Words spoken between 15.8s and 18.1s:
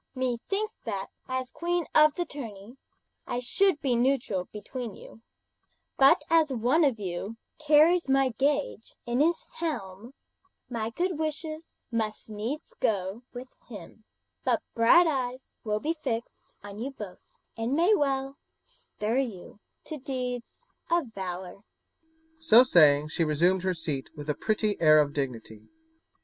fixed on you both, and may